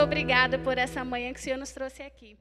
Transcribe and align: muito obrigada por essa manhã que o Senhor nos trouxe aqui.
muito 0.00 0.12
obrigada 0.14 0.58
por 0.58 0.78
essa 0.78 1.04
manhã 1.04 1.30
que 1.30 1.38
o 1.38 1.42
Senhor 1.42 1.58
nos 1.58 1.72
trouxe 1.72 2.02
aqui. 2.02 2.38